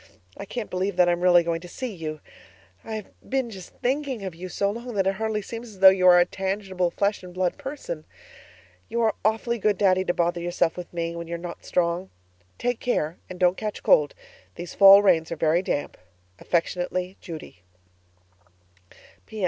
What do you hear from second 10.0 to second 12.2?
to bother yourself with me, when you're not strong.